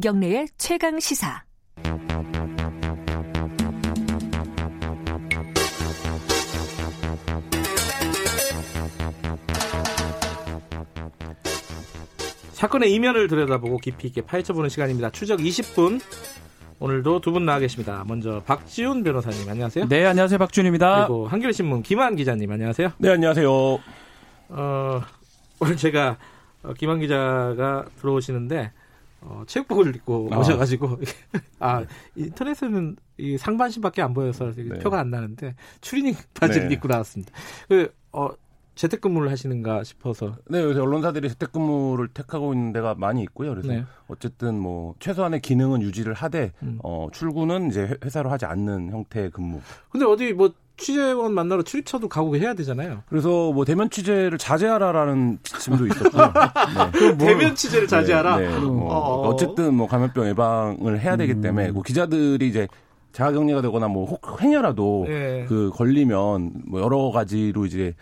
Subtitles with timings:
[0.00, 1.44] 김경래의 최강 시사.
[12.52, 15.10] 사건의 이면을 들여다보고 깊이 있게 파헤쳐보는 시간입니다.
[15.10, 16.00] 추적 20분.
[16.78, 18.04] 오늘도 두 분 나와 계십니다.
[18.06, 19.86] 먼저 박지훈 변호사님 안녕하세요.
[19.88, 20.38] 네, 안녕하세요.
[20.38, 21.06] 박지훈입니다.
[21.06, 22.92] 그리고 한겨레신문 김한 기자님 안녕하세요.
[22.98, 23.50] 네, 안녕하세요.
[24.48, 25.00] 어,
[25.60, 26.16] 오늘 제가
[26.62, 28.72] 어, 김한 기자가 들어오시는데
[29.22, 30.38] 어, 체육복을 입고 아.
[30.38, 30.98] 오셔가지고
[31.60, 31.84] 아
[32.16, 34.78] 인터넷에는 이 상반신밖에 안 보여서 네.
[34.78, 36.74] 표가 안 나는데 추리닝 바지를 네.
[36.74, 37.32] 입고 나왔습니다.
[37.68, 38.28] 그 어,
[38.76, 43.50] 재택근무를 하시는가 싶어서 네, 요새 언론사들이 재택근무를 택하고 있는 데가 많이 있고요.
[43.50, 43.84] 그래서 네.
[44.08, 46.78] 어쨌든 뭐 최소한의 기능은 유지를 하되 음.
[46.82, 49.60] 어, 출근은 이제 회- 회사로 하지 않는 형태의 근무.
[49.90, 53.02] 근데 어디 뭐 취재원 만나러 출입처도 가고 해야 되잖아요.
[53.08, 56.32] 그래서 뭐 대면 취재를 자제하라라는 지침도 있었고요.
[57.16, 57.26] 네.
[57.26, 58.36] 대면 취재를 자제하라.
[58.38, 58.58] 네, 네.
[58.60, 59.28] 뭐 어.
[59.28, 62.66] 어쨌든 뭐 감염병 예방을 해야 되기 때문에 그 기자들이 이제
[63.12, 65.44] 자가격리가 되거나 뭐 혹 행여라도 네.
[65.48, 67.94] 그 걸리면 뭐 여러 가지로 이제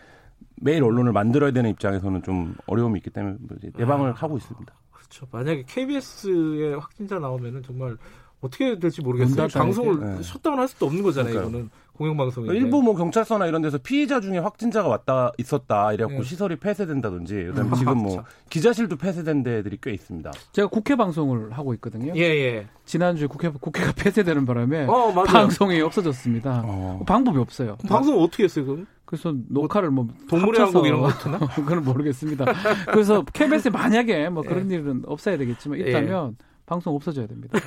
[0.56, 4.14] 매일 언론을 만들어야 되는 입장에서는 좀 어려움이 있기 때문에 뭐 이제 예방을 아.
[4.14, 4.72] 하고 있습니다.
[4.92, 5.26] 그렇죠.
[5.30, 7.96] 만약에 KBS에 확진자 나오면은 정말
[8.40, 9.48] 어떻게 될지 모르겠어요.
[9.48, 10.06] 방송을 돼.
[10.06, 10.22] 네.
[10.22, 11.32] 셧다운 할 수도 없는 거잖아요.
[11.32, 11.50] 그러니까요.
[11.50, 12.56] 이거는 공영방송인데.
[12.56, 16.28] 일부 뭐 경찰서나 이런 데서 피의자 중에 확진자가 왔다 있었다 이래갖고 네.
[16.28, 18.24] 시설이 폐쇄된다든지 그다음에 아, 지금 뭐 참.
[18.48, 20.30] 기자실도 폐쇄된 데들이 꽤 있습니다.
[20.52, 22.12] 제가 국회 방송을 하고 있거든요.
[22.14, 22.66] 예, 예.
[22.84, 25.12] 지난주에 국회, 국회가 폐쇄되는 바람에 어.
[25.24, 26.62] 방송이 없어졌습니다.
[26.64, 27.02] 어.
[27.04, 27.76] 방법이 없어요.
[27.88, 28.86] 방송 어떻게 했어요, 그럼?
[29.04, 31.38] 그래서 녹화를 뭐 동물의 합쳐서 왕국 이런 거 같나?
[31.56, 32.44] 그건 모르겠습니다.
[32.92, 34.76] 그래서 KBS에 만약에 뭐 그런 예.
[34.76, 36.36] 일은 없어야 되겠지만 있다면
[36.68, 37.58] 방송 없어져야 됩니다.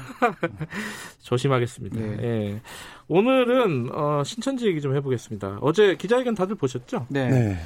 [1.22, 2.00] 조심하겠습니다.
[2.00, 2.18] 네.
[2.22, 2.62] 예.
[3.08, 5.58] 오늘은 어, 신천지 얘기 좀 해보겠습니다.
[5.62, 7.08] 어제 기자회견 다들 보셨죠?
[7.10, 7.28] 네.
[7.28, 7.58] 네.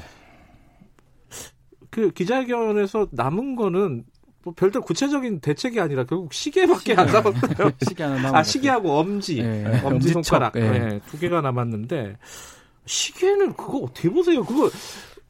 [1.90, 4.06] 그 기자회견에서 남은 거는
[4.44, 7.72] 뭐 별도 구체적인 대책이 아니라 결국 시계밖에 안 남았어요.
[7.86, 9.82] 시계 하나 남은 아것 시계하고 엄지, 네.
[9.84, 10.62] 엄지 손가락 예.
[10.62, 12.18] 예, 두 개가 남았는데
[12.86, 14.46] 시계는 그거 어떻게 보세요?
[14.46, 14.70] 그거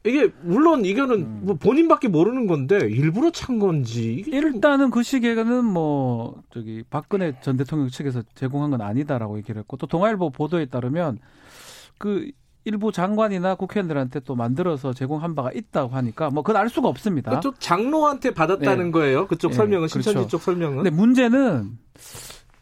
[0.06, 6.82] 이게 물론 이거는 뭐 본인밖에 모르는 건데 일부러 찬 건지 일단은 그 시계는 뭐 저기
[6.88, 11.18] 박근혜 전 대통령 측에서 제공한 건 아니다라고 얘기를 했고 또 동아일보 보도에 따르면
[11.98, 12.30] 그
[12.64, 17.30] 일부 장관이나 국회의원들한테 또 만들어서 제공한 바가 있다고 하니까 뭐 그건 알 수가 없습니다.
[17.30, 18.90] 그쪽 장로한테 받았다는 네.
[18.90, 19.28] 거예요.
[19.28, 20.28] 그쪽 네, 설명은 신천지 그렇죠.
[20.28, 20.78] 쪽 설명은.
[20.78, 21.78] 근데 문제는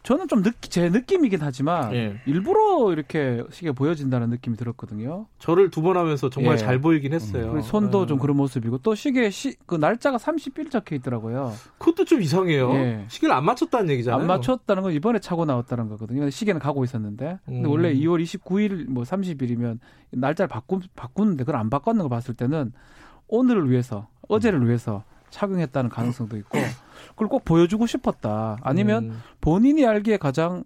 [0.05, 2.21] 저는 좀 느끼, 제 느낌이긴 하지만 예.
[2.27, 5.25] 일부러 이렇게 시계 보여진다는 느낌이 들었거든요.
[5.39, 6.57] 저를 두 번 하면서 정말 예.
[6.57, 7.47] 잘 보이긴 했어요.
[7.51, 8.05] 그리고 손도 예.
[8.05, 11.53] 좀 그런 모습이고 또 시계 시, 그 날짜가 30일 적혀 있더라고요.
[11.79, 12.71] 그것도 좀 이상해요.
[12.73, 13.05] 예.
[13.07, 14.21] 시계를 안 맞췄다는 얘기잖아요.
[14.21, 16.29] 안 맞췄다는 건 이번에 차고 나왔다는 거거든요.
[16.29, 17.39] 시계는 가고 있었는데.
[17.45, 17.71] 근데 음.
[17.71, 19.79] 원래 2월 29일 뭐 30일이면
[20.11, 22.73] 날짜를 바꾸, 바꾸는데 그걸 안 바꿨는 거 봤을 때는
[23.27, 26.59] 오늘을 위해서 어제를 위해서 착용했다는 가능성도 있고
[27.15, 28.57] 그걸 꼭 보여주고 싶었다.
[28.61, 29.21] 아니면 음.
[29.41, 30.63] 본인이 알기에 가장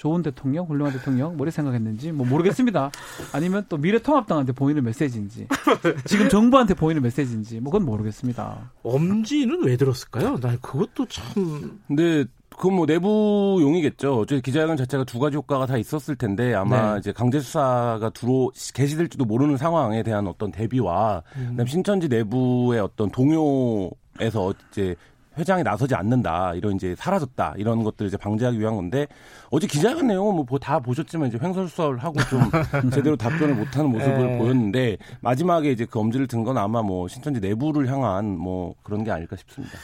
[0.00, 2.90] 좋은 대통령, 훌륭한 대통령, 뭐를 생각했는지 뭐 모르겠습니다.
[3.34, 5.46] 아니면 또 미래통합당한테 보이는 메시지인지,
[6.08, 8.72] 지금 정부한테 보이는 메시지인지, 뭐 그건 모르겠습니다.
[8.82, 10.38] 엄지는 왜 들었을까요?
[10.40, 14.20] 나 그것도 참 근데 그건 뭐 내부용이겠죠.
[14.20, 17.00] 어제 기자회견 자체가 두 가지 효과가 다 있었을 텐데 아마 네.
[17.00, 23.90] 이제 강제 수사가 들어 개시될지도 모르는 상황에 대한 어떤 대비와 그다음 신천지 내부의 어떤 동요
[24.20, 24.94] 에서 이제
[25.38, 29.06] 회장이 나서지 않는다 이런 이제 사라졌다 이런 것들을 이제 방지하기 위한 건데
[29.50, 32.40] 어제 기자회견 내용은 뭐 다 보셨지만 이제 횡설수설하고 좀
[32.92, 34.38] 제대로 답변을 못하는 모습을 네.
[34.38, 39.10] 보였는데 마지막에 이제 그 엄지를 든 건 아마 뭐 신천지 내부를 향한 뭐 그런 게
[39.10, 39.76] 아닐까 싶습니다.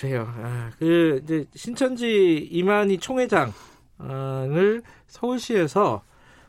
[0.00, 0.26] 그래요.
[0.42, 6.02] 아, 그 이제 신천지 이만희 총회장을 서울시에서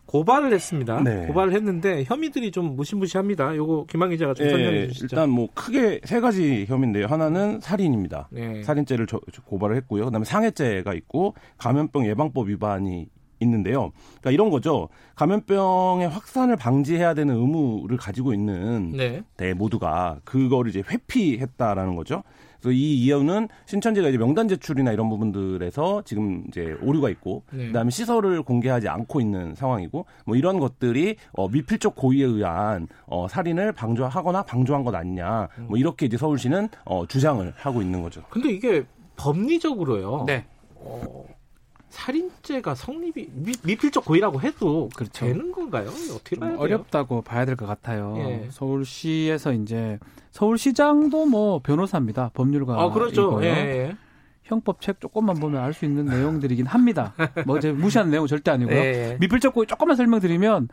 [0.09, 1.02] 고발을 했습니다.
[1.03, 1.28] 네.
[1.28, 3.56] 고발을 했는데 혐의들이 좀 무시무시합니다.
[3.56, 5.03] 요거 김한 기자가 좀 설명해 주시죠.
[5.03, 7.06] 예, 일단 뭐 크게 세 가지 혐의인데요.
[7.06, 8.28] 하나는 살인입니다.
[8.31, 8.64] 네.
[8.64, 10.06] 살인죄를 저- 저- 고발을 했고요.
[10.06, 13.08] 그다음에 상해죄가 있고 감염병 예방법 위반이
[13.41, 13.91] 있는데요.
[14.20, 14.90] 그러니까 이런 거죠.
[15.16, 19.22] 감염병의 확산을 방지해야 되는 의무를 가지고 있는 네.
[19.38, 22.23] 대 모두가 그거를 이제 회피했다라는 거죠.
[22.61, 27.67] 그래서 이 이유는 신천지가 이제 명단 제출이나 이런 부분들에서 지금 이제 오류가 있고 네.
[27.67, 33.72] 그다음에 시설을 공개하지 않고 있는 상황이고 뭐 이런 것들이 어, 미필적 고의에 의한 어, 살인을
[33.72, 38.23] 방조하거나 방조한 것 아니냐 뭐 이렇게 이제 서울시는 어, 주장을 하고 있는 거죠.
[38.29, 38.85] 근데 이게
[39.16, 40.26] 법리적으로요.
[40.28, 40.46] 네.
[40.76, 41.26] 어,
[41.90, 45.26] 살인죄가 성립이 미, 미필적 고의라고 해도 그렇죠.
[45.26, 45.90] 되는 건가요?
[46.14, 46.59] 어떻게 봐야 돼요?
[46.59, 48.16] 어렵다고 봐야 될 것 같아요.
[48.20, 48.47] 예.
[48.52, 50.00] 서울시에서 이제
[50.32, 52.32] 서울시장도 뭐 변호사입니다.
[52.34, 52.80] 법률가.
[52.82, 53.40] 아, 그렇죠.
[53.44, 53.96] 예, 예.
[54.44, 57.14] 형법책 조금만 보면 알 수 있는 내용들이긴 합니다.
[57.46, 58.76] 뭐 이제 무시하는 내용은 절대 아니고요.
[58.80, 59.18] 예, 예.
[59.20, 60.70] 미필적 고의 조금만 설명드리면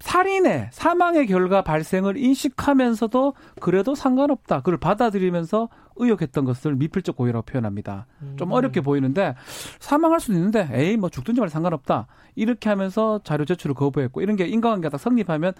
[0.00, 4.58] 살인의 사망의 결과 발생을 인식하면서도 그래도 상관없다.
[4.58, 8.06] 그걸 받아들이면서 의혹했던 것을 미필적 고의라고 표현합니다.
[8.22, 8.36] 음.
[8.38, 9.34] 좀 어렵게 보이는데
[9.78, 14.46] 사망할 수도 있는데 에이 뭐 죽든지 말 상관없다 이렇게 하면서 자료 제출을 거부했고 이런 게
[14.46, 15.54] 인과관계가 딱 성립하면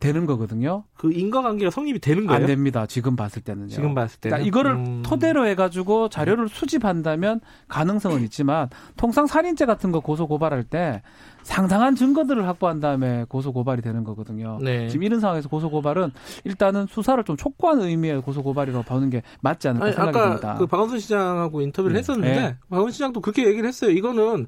[0.00, 0.84] 되는 거거든요.
[0.96, 2.40] 그 인과관계가 성립이 되는 거예요?
[2.40, 2.86] 안 됩니다.
[2.86, 3.68] 지금 봤을 때는요.
[3.68, 4.36] 지금 봤을 때는.
[4.36, 5.02] 그러니까 이거를 음.
[5.04, 11.02] 토대로 해가지고 자료를 수집한다면 가능성은 있지만 통상 살인죄 같은 거 고소 고발할 때
[11.42, 14.58] 상당한 증거들을 확보한 다음에 고소 고발이 되는 거거든요.
[14.62, 14.88] 네.
[14.88, 16.12] 지금 이런 상황에서 고소 고발은
[16.44, 20.54] 일단은 수사를 좀 촉구하는 의미의 고소 고발이라고 보는 게 맞지 않을까 아니, 생각이 아까 듭니다.
[20.58, 21.98] 그 박원순 시장하고 인터뷰를 음.
[21.98, 22.56] 했었는데 네.
[22.70, 23.90] 박원순 시장도 그렇게 얘기를 했어요.
[23.90, 24.46] 이거는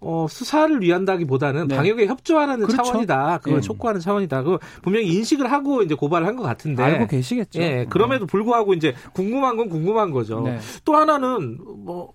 [0.00, 1.76] 어, 수사를 위한다기보다는 네.
[1.76, 2.76] 방역에 협조하는 그렇죠.
[2.82, 3.38] 차원이다.
[3.42, 3.60] 그걸 예.
[3.62, 4.42] 촉구하는 차원이다.
[4.42, 6.82] 그 분명히 인식을 하고 이제 고발을 한 것 같은데.
[6.82, 7.60] 알고 계시겠죠.
[7.62, 10.40] 예, 그럼에도 불구하고 이제 궁금한 건 궁금한 거죠.
[10.42, 10.58] 네.
[10.84, 12.12] 또 하나는 뭐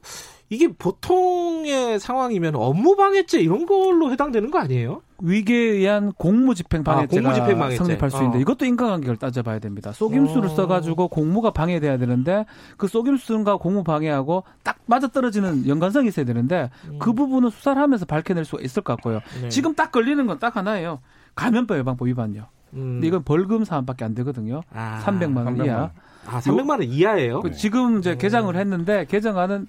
[0.50, 5.02] 이게 보통의 상황이면 업무방해죄 이런 걸로 해당되는 거 아니에요?
[5.22, 7.78] 위계에 의한 공무집행 방해죄가 아, 공무집행방해죄.
[7.84, 8.20] 성립할 수 어.
[8.22, 9.92] 있는데 이것도 인과관계를 따져봐야 됩니다.
[9.92, 10.56] 속임수를 어.
[10.56, 12.46] 써가지고 공무가 방해돼야 되는데
[12.78, 16.70] 그 속임수가 공무 방해하고 딱 맞아떨어지는 연관성이 있어야 되는데
[17.00, 19.20] 그 부분은 수사를 하면서 밝혀낼 수가 있을 것 같고요.
[19.42, 19.50] 네.
[19.50, 21.00] 지금 딱 걸리는 건 딱 하나예요.
[21.36, 22.48] 감염병 예방법 위반요.
[22.74, 22.94] 음.
[22.96, 24.62] 근데 이건 벌금 사안밖에 안 되거든요.
[24.74, 25.78] 아, 300만 원 300만 이하.
[25.82, 25.90] 원.
[26.26, 27.42] 아, 300만 원 이하예요?
[27.42, 29.68] 그 지금 이제 개정을 했는데 개정안은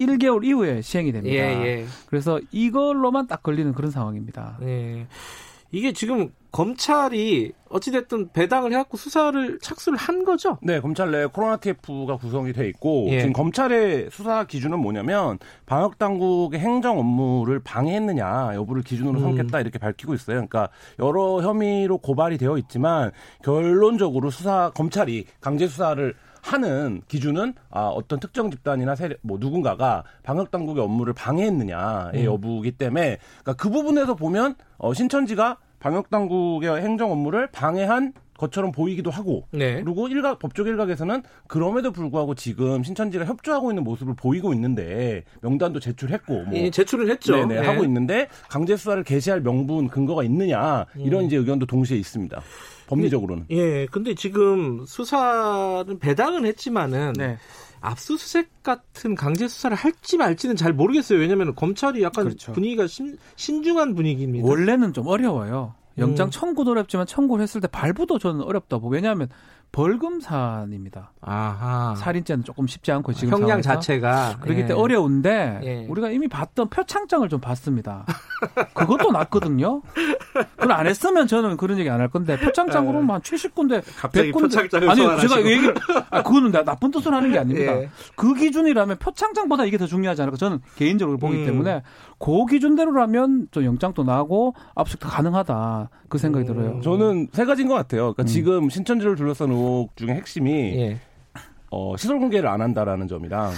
[0.00, 1.36] 1개월 이후에 시행이 됩니다.
[1.36, 1.86] 예, 예.
[2.06, 4.58] 그래서 이걸로만 딱 걸리는 그런 상황입니다.
[4.62, 5.06] 예.
[5.74, 10.56] 이게 지금 검찰이 어찌됐든 배당을 해갖고 수사를 착수를 한 거죠?
[10.62, 13.18] 네, 검찰 내 코로나 TF가 구성이 돼 있고 예.
[13.18, 19.22] 지금 검찰의 수사 기준은 뭐냐면 방역 당국의 행정 업무를 방해했느냐 여부를 기준으로 음.
[19.22, 20.36] 삼겠다 이렇게 밝히고 있어요.
[20.36, 20.68] 그러니까
[21.00, 23.10] 여러 혐의로 고발이 되어 있지만
[23.42, 26.14] 결론적으로 수사 검찰이 강제 수사를
[26.44, 32.24] 하는 기준은 아, 어떤 특정 집단이나 세력, 뭐 누군가가 방역 당국의 업무를 방해했느냐의 음.
[32.24, 39.10] 여부이기 때문에 그러니까 그 부분에서 보면 어, 신천지가 방역 당국의 행정 업무를 방해한 것처럼 보이기도
[39.10, 39.82] 하고 네.
[39.82, 46.44] 그리고 일각 법적 일각에서는 그럼에도 불구하고 지금 신천지가 협조하고 있는 모습을 보이고 있는데 명단도 제출했고
[46.44, 47.36] 뭐 예, 제출을 했죠.
[47.36, 47.66] 네네, 네.
[47.66, 51.26] 하고 있는데 강제 수사를 개시할 명분 근거가 있느냐 이런 음.
[51.26, 52.42] 이제 의견도 동시에 있습니다.
[52.86, 53.46] 법리적으로는.
[53.50, 57.38] 예, 근데 지금 수사는 배당은 했지만은 네.
[57.80, 61.18] 압수수색 같은 강제 수사를 할지 말지는 잘 모르겠어요.
[61.18, 62.52] 왜냐하면 검찰이 약간 그렇죠.
[62.52, 64.46] 분위기가 신, 신중한 분위기입니다.
[64.46, 65.74] 원래는 좀 어려워요.
[65.98, 66.30] 영장 음.
[66.30, 68.88] 청구도 어렵지만 청구를 했을 때 발부도 저는 어렵다고.
[68.88, 69.28] 왜냐하면
[69.74, 71.10] 벌금 사안입니다.
[71.20, 71.96] 아하.
[71.96, 73.68] 살인죄는 조금 쉽지 않고 지금 형량 상황에서.
[73.72, 74.66] 자체가 그렇기 예.
[74.66, 75.86] 때문에 어려운데 예.
[75.88, 78.06] 우리가 이미 봤던 표창장을 좀 봤습니다.
[78.72, 79.82] 그것도 낫거든요.
[80.56, 84.90] 그걸 안 했으면 저는 그런 얘기 안 할 건데 표창장으로 한 70군데 갑자기 100군데 표창장을
[84.90, 85.34] 아니 소환하시고.
[85.34, 85.66] 제가 얘기
[86.10, 87.76] 아 그거는 나, 나쁜 뜻으로 하는 게 아닙니다.
[87.80, 87.88] 예.
[88.14, 91.46] 그 기준이라면 표창장보다 이게 더 중요하지 않을까 저는 개인적으로 보기 음.
[91.46, 91.82] 때문에
[92.20, 96.54] 그 기준대로라면 좀 영장도 나고 압수도 가능하다 그 생각이 음.
[96.54, 96.80] 들어요.
[96.82, 98.12] 저는 세 가지인 것 같아요.
[98.12, 98.26] 그러니까 음.
[98.26, 100.50] 지금 신천지를 둘러싼 의혹 중에 핵심이
[100.80, 100.98] 예.
[101.70, 103.52] 어, 시설 공개를 안 한다라는 점이랑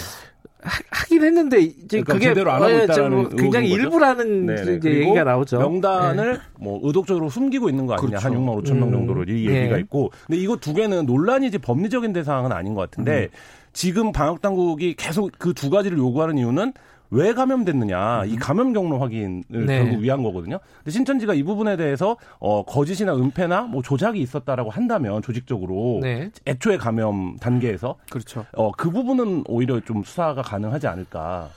[0.62, 3.70] 하 긴 했는데 이제 그러니까 그게 제대로 안 하고 어, 예, 있다라는 좀 굉장히?
[3.70, 5.58] 일부라는 얘기가 나오죠.
[5.58, 8.26] 명단을 뭐 의도적으로 숨기고 있는 거 아니냐 그렇죠.
[8.26, 8.92] 한 6만 5천 명 음.
[8.92, 9.60] 정도로 이 네.
[9.60, 13.28] 얘기가 있고 근데 이거 두 개는 논란이지 법리적인 대상은 아닌 것 같은데
[13.72, 16.72] 지금 방역 당국이 계속 그 두 가지를 요구하는 이유는
[17.10, 19.78] 왜 감염됐느냐 이 감염 경로 확인을 네.
[19.84, 20.58] 결국 위한 거거든요.
[20.78, 26.30] 근데 신천지가 이 부분에 대해서 어 거짓이나 은폐나 뭐 조작이 있었다라고 한다면 조직적으로 네.
[26.46, 28.44] 애초에 감염 단계에서 그렇죠.
[28.54, 31.48] 어 그 부분은 오히려 좀 수사가 가능하지 않을까.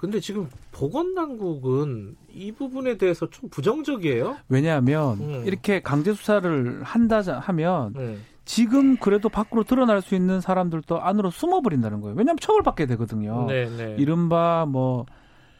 [0.00, 4.36] 근데 지금 보건당국은 이 부분에 대해서 좀 부정적이에요.
[4.48, 5.42] 왜냐하면 음.
[5.46, 8.16] 이렇게 강제 수사를 한다 하면 네.
[8.44, 12.14] 지금 그래도 밖으로 드러날 수 있는 사람들도 안으로 숨어버린다는 거예요.
[12.16, 13.46] 왜냐하면 처벌받게 되거든요.
[13.48, 13.96] 네, 네.
[13.98, 15.06] 이른바 뭐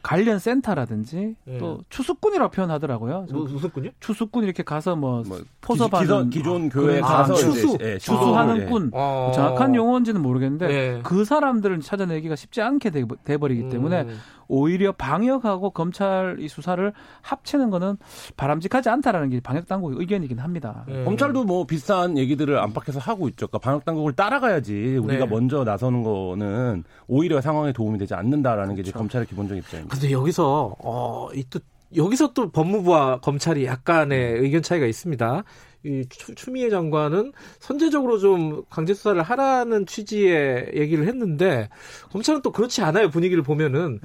[0.03, 1.57] 관련 센터라든지 네.
[1.57, 3.27] 또 추수꾼이라고 표현하더라고요.
[3.33, 3.89] 무- 무슨 군요?
[4.01, 7.79] 추수꾼 이렇게 가서 뭐, 뭐 포섭하는 기존, 기존 교회에 그런- 가서 아, 이제, 추수.
[7.81, 8.65] 예, 추수하는 예.
[8.67, 9.33] 꾼 어.
[9.35, 11.01] 정확한 용어인지는 모르겠는데 네.
[11.05, 14.19] 그 사람들을 찾아내기가 쉽지 않게 돼, 돼버리기 때문에 음.
[14.49, 17.97] 오히려 방역하고 검찰 이 수사를 합치는 거는
[18.37, 20.85] 바람직하지 않다라는 게 방역 당국의 의견이긴 합니다.
[20.89, 21.05] 네.
[21.05, 23.47] 검찰도 뭐 비슷한 얘기들을 안팎에서 하고 있죠.
[23.47, 25.31] 그러니까 방역 당국을 따라가야지 우리가 네.
[25.31, 28.99] 먼저 나서는 거는 오히려 상황에 도움이 되지 않는다라는 게 이제 그렇죠.
[28.99, 29.95] 검찰의 기본적인 입장입니다.
[29.95, 31.61] 근데 여기서 어, 이또
[31.97, 35.45] 여기서 또 법무부와 검찰이 약간의 의견 차이가 있습니다.
[35.85, 41.69] 이 추- 추미애 장관은 선제적으로 좀 강제 수사를 하라는 취지의 얘기를 했는데
[42.11, 43.11] 검찰은 또 그렇지 않아요.
[43.11, 44.01] 분위기를 보면은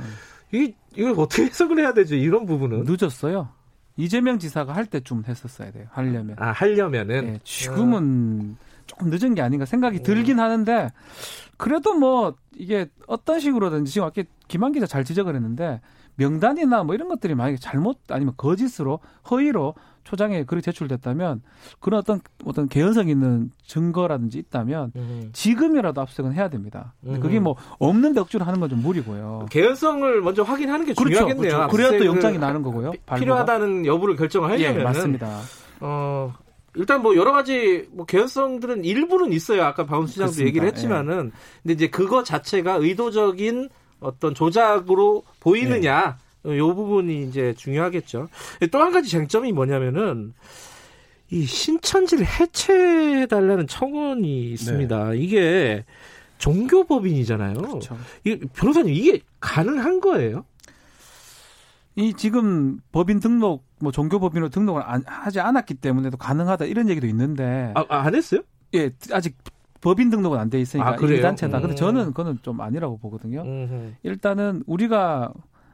[0.52, 2.16] 이 이걸 어떻게 해석을 해야 되죠?
[2.16, 3.50] 이런 부분은 늦었어요.
[3.96, 5.86] 이재명 지사가 할 때쯤 했었어야 돼요.
[5.92, 6.36] 하려면.
[6.40, 10.90] 아 하려면은 네, 지금은 조금 늦은 게 아닌가 생각이 들긴 하는데
[11.58, 15.80] 그래도 뭐 이게 어떤 식으로든지 지금 아까 김한 기자 잘 지적을 했는데
[16.20, 19.00] 명단이나 뭐 이런 것들이 만약에 잘못 아니면 거짓으로
[19.32, 19.74] 허위로
[20.04, 21.42] 초장에 글이 제출됐다면
[21.80, 25.30] 그런 어떤 어떤 개연성 있는 증거라든지 있다면 음.
[25.34, 26.94] 지금이라도 압수수색은 해야 됩니다.
[27.04, 27.44] 근데 그게 음.
[27.44, 29.48] 뭐 없는데 억지로 하는 건 좀 무리고요.
[29.50, 31.16] 개연성을 먼저 확인하는 게 그렇죠.
[31.18, 31.52] 중요하겠네요.
[31.70, 31.76] 그렇죠.
[31.76, 32.92] 그래야 또 영장이 나는 거고요.
[33.06, 33.16] 발부가.
[33.18, 35.40] 필요하다는 여부를 결정을 예, 하려면 맞습니다.
[35.80, 36.34] 어,
[36.76, 39.64] 일단 뭐 여러 가지 뭐 개연성들은 일부는 있어요.
[39.64, 40.48] 아까 박원순 시장도.
[40.48, 41.32] 얘기를 했지만은
[41.64, 43.70] 근데 이제 그거 자체가 의도적인
[44.00, 46.58] 어떤 조작으로 보이느냐 네.
[46.58, 48.30] 요 부분이 이제 중요하겠죠.
[48.72, 50.34] 또 한 가지 쟁점이 뭐냐면은
[51.32, 55.14] 이 신천지를 해체해 달라는 청원이 있습니다.
[55.16, 55.84] 이게
[56.40, 57.54] 종교법인이잖아요.
[57.54, 57.62] 네.
[57.62, 57.98] 그렇죠.
[58.24, 60.46] 이 변호사님 이게 가능한 거예요?
[61.96, 67.08] 이 지금 법인 등록 뭐 종교 법인으로 등록을 안- 하지 않았기 때문에도 가능하다 이런 얘기도
[67.08, 68.42] 있는데 아, 아, 안 했어요?
[68.74, 69.36] 예 아직
[69.82, 71.60] 법인 등록은 안 돼 있으니까 아, 단체다.
[71.62, 71.76] 근데 음.
[71.76, 73.42] 저는 그거는 좀 아니라고 보거든요.
[73.42, 73.94] 음흠.
[74.04, 75.32] 일단은 우리가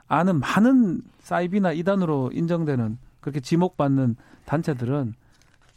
[0.07, 5.13] 아는 많은 사이비나 이단으로 인정되는 그렇게 지목받는 단체들은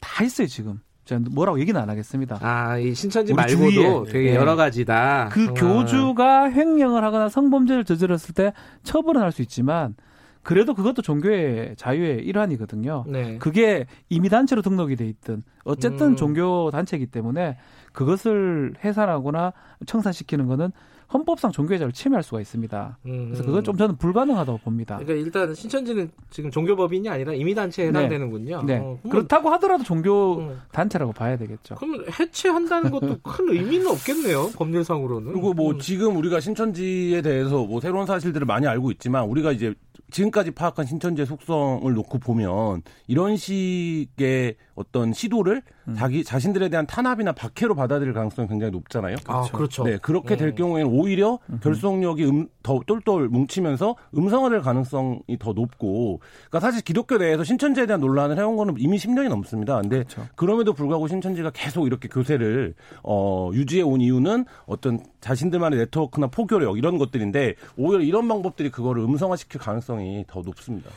[0.00, 0.80] 다 있어요 지금.
[1.06, 2.38] 제가 뭐라고 얘기는 안 하겠습니다.
[2.42, 4.12] 아, 이 신천지 말고도 주위에.
[4.12, 4.34] 되게 예.
[4.34, 5.30] 여러 가지다.
[5.32, 5.54] 그 아.
[5.54, 9.94] 교주가 횡령을 하거나 성범죄를 저질렀을 때 처벌은 할 수 있지만
[10.42, 13.04] 그래도 그것도 종교의 자유의 일환이거든요.
[13.06, 13.38] 네.
[13.38, 16.16] 그게 이미 단체로 등록이 돼 있든 어쨌든 음.
[16.16, 17.58] 종교 단체이기 때문에
[17.92, 19.52] 그것을 해산하거나
[19.86, 20.70] 청산시키는 거는
[21.12, 22.98] 헌법상 종교의 자유를 침해할 수가 있습니다.
[23.06, 23.24] 음.
[23.28, 24.98] 그래서 그건 좀 저는 불가능하다고 봅니다.
[24.98, 28.62] 그러니까 일단 신천지는 지금 종교법인이 아니라 임의단체에 해당되는군요.
[28.66, 28.76] 네.
[28.76, 30.60] 어, 그러면- 그렇다고 하더라도 종교 음.
[30.70, 31.76] 단체라고 봐야 되겠죠.
[31.76, 34.50] 그러면 해체한다는 것도 큰 의미는 없겠네요.
[34.54, 35.32] 법률상으로는.
[35.32, 35.78] 그리고 뭐 음.
[35.78, 39.74] 지금 우리가 신천지에 대해서 뭐 새로운 사실들을 많이 알고 있지만 우리가 이제
[40.10, 45.94] 지금까지 파악한 신천지의 속성을 놓고 보면 이런 식의 어떤 시도를 음.
[45.96, 49.16] 자기 자신들에 대한 탄압이나 박해로 받아들일 가능성이 굉장히 높잖아요.
[49.26, 49.82] 아, 그렇죠.
[49.82, 50.54] 네, 그렇게 될 음.
[50.54, 57.42] 경우에는 오히려 결속력이 음, 더 똘똘 뭉치면서 음성화될 가능성이 더 높고, 그러니까 사실 기독교 내에서
[57.42, 59.80] 신천지에 대한 논란을 해온 거는 이미 10년이 넘습니다.
[59.80, 60.28] 근데 그렇죠.
[60.36, 66.98] 그럼에도 불구하고 신천지가 계속 이렇게 교세를 어, 유지해 온 이유는 어떤 자신들만의 네트워크나 포교력 이런
[66.98, 70.90] 것들인데 오히려 이런 방법들이 그거를 음성화시킬 가능성이 더 높습니다.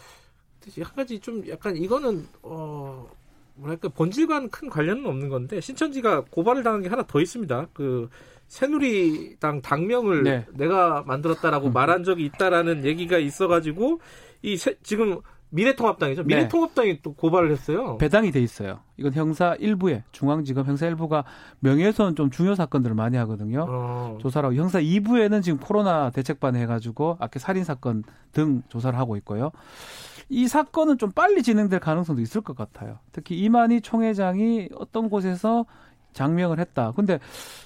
[0.83, 3.09] 한 가지 좀 약간 이거는 어
[3.55, 7.67] 뭐랄까 본질과는 큰 관련은 없는 건데 신천지가 고발을 당한 게 하나 더 있습니다.
[7.73, 8.09] 그
[8.47, 10.45] 새누리당 당명을 네.
[10.53, 13.99] 내가 만들었다라고 말한 적이 있다라는 얘기가 있어가지고
[14.41, 15.19] 이 새- 지금
[15.53, 16.23] 미래통합당이죠.
[16.23, 16.35] 네.
[16.35, 17.97] 미래통합당이 또 고발을 했어요.
[17.97, 18.79] 배당이 돼 있어요.
[18.95, 21.23] 이건 형사 1부에 중앙지검 형사 1부가
[21.59, 23.65] 명예훼손 좀 중요 사건들을 많이 하거든요.
[23.67, 24.17] 어.
[24.21, 29.51] 조사를 하고 형사 2부에는 지금 코로나 대책반 해가지고 아까 살인 사건 등 조사를 하고 있고요.
[30.31, 32.99] 이 사건은 좀 빨리 진행될 가능성도 있을 것 같아요.
[33.11, 35.65] 특히 이만희 총회장이 어떤 곳에서
[36.13, 36.93] 장명을 했다.
[36.95, 37.19] 근데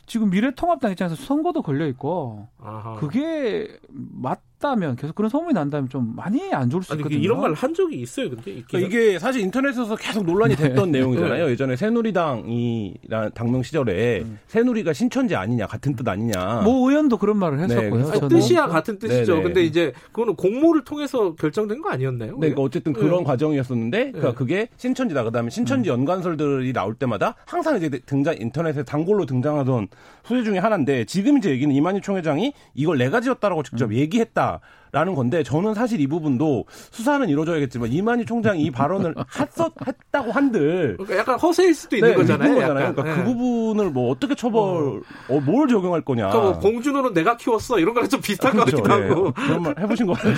[0.08, 2.96] 지금 미래통합당 입장에서 선거도 걸려 있고 아하.
[2.96, 7.22] 그게 맞 다면 계속 그런 소문이 난다면 좀 많이 안 좋을 수 아니 있거든요.
[7.22, 8.30] 이런 말 한 적이 있어요.
[8.30, 8.66] 근데 있기는.
[8.68, 11.50] 그러니까 이게 사실 인터넷에서 계속 논란이 됐던 내용이잖아요.
[11.52, 16.62] 예전에 새누리당이란 당명 시절에 새누리가 신천지 아니냐 같은 뜻 아니냐.
[16.64, 18.12] 모 의원도 그런 말을 했었고요.
[18.12, 18.28] 네, 아니.
[18.28, 19.34] 뜻이야 같은 뜻이죠.
[19.34, 19.44] 네네.
[19.44, 22.32] 근데 이제 그거는 공모를 통해서 결정된 거 아니었나요?
[22.32, 23.24] 네, 그러니까 어쨌든 그런 네.
[23.26, 24.36] 과정이었었는데, 그러니까 네.
[24.36, 25.24] 그게 신천지다.
[25.24, 29.88] 그다음에 신천지 연관설들이 나올 때마다 항상 이제 등장 인터넷에 단골로 등장하던
[30.24, 34.55] 소재 중에 하나인데 지금 이제 얘기는 이만희 총회장이 이걸 내가 지었다라고 직접 얘기했다
[34.92, 40.96] 라는 건데 저는 사실 이 부분도 수사는 이루어져야겠지만 이만희 총장이 이 발언을 했었 했다고 한들.
[40.98, 42.48] 그러니까 약간 허세일 수도 있는 네, 거잖아요.
[42.50, 42.86] 있는 거잖아요.
[42.86, 42.96] 약간.
[42.96, 43.24] 그러니까 네.
[43.24, 46.30] 그 부분을 뭐 어떻게 처벌, 어, 뭘 적용할 거냐.
[46.30, 48.84] 그러니까 뭐 공준호는 내가 키웠어 이런 거랑 좀 비슷한 것 그렇죠.
[48.84, 49.10] 같기도 예.
[49.10, 49.34] 하고.
[49.34, 50.36] 그런 말 해보신 거 같아요.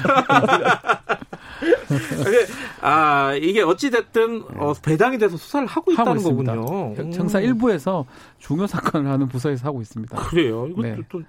[2.82, 6.24] 아 이게 어찌 됐든 어, 배당이 돼서 수사를 하고 있다는 하고.
[6.24, 6.94] 거군요.
[6.98, 7.13] 음.
[7.13, 8.06] 형사 1부에서
[8.39, 10.15] 중요 사건을 하는 부서에서 하고 있습니다.
[10.17, 10.67] 그래요.
[10.67, 10.98] 이거 네.
[11.10, 11.22] 또,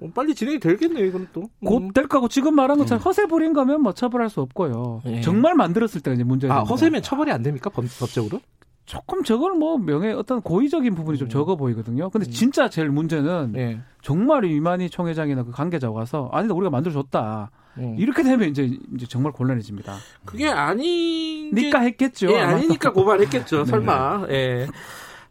[0.00, 1.04] 또 빨리 진행이 되겠네요.
[1.06, 1.42] 이거는 또.
[1.42, 1.64] 음.
[1.64, 5.02] 곧될 거고 지금 말한 것처럼 허세 부린 거면 뭐 처벌할 수 없고요.
[5.06, 5.20] 예.
[5.20, 6.62] 정말 만들었을 때가 이제 문제가 아.
[6.62, 8.40] 허세면 처벌이 안 됩니까 법, 법적으로?
[8.86, 12.10] 조금 저걸 뭐 명예 어떤 고의적인 부분이 좀 적어 보이거든요.
[12.10, 13.80] 근데 진짜 제일 문제는 네.
[14.02, 17.96] 정말 이만희 총회장이나 그 관계자가 와서 아니다 우리가 만들어줬다 음.
[17.98, 19.96] 이렇게 되면 이제 이제 정말 곤란해집니다.
[20.24, 22.30] 그게 아닌 게- 니까 했겠죠.
[22.32, 22.38] 예.
[22.38, 23.64] 아니니까 고발했겠죠.
[23.64, 23.70] 네.
[23.70, 24.26] 설마.
[24.30, 24.66] 예.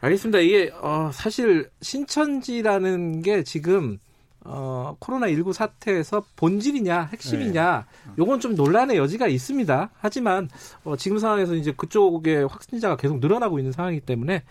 [0.01, 0.39] 알겠습니다.
[0.39, 3.97] 이게 어, 사실 신천지라는 게 지금
[4.45, 7.85] 어, 코로나19 사태에서 본질이냐 핵심이냐
[8.17, 9.89] 요건 좀 논란의 여지가 있습니다.
[9.97, 10.49] 하지만
[10.83, 14.41] 어, 지금 상황에서 이제 그쪽에 확진자가 계속 늘어나고 있는 상황이기 때문에 어,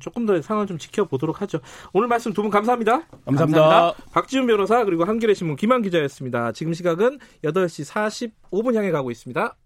[0.00, 1.60] 조금 더 상황을 좀 지켜보도록 하죠.
[1.92, 3.06] 오늘 말씀 두분 감사합니다.
[3.24, 3.94] 감사합니다.
[4.12, 6.52] 박지훈 변호사 그리고 한겨레 신문 김한 기자였습니다.
[6.52, 9.56] 지금 시각은 8시 45분 향해 가고 있습니다.